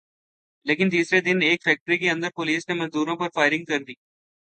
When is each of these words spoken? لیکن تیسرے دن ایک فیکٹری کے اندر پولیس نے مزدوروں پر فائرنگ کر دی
لیکن 0.65 0.89
تیسرے 0.89 1.19
دن 1.21 1.41
ایک 1.41 1.63
فیکٹری 1.63 1.97
کے 1.97 2.09
اندر 2.11 2.29
پولیس 2.35 2.67
نے 2.69 2.75
مزدوروں 2.75 3.15
پر 3.15 3.29
فائرنگ 3.35 3.65
کر 3.65 3.83
دی 3.83 3.93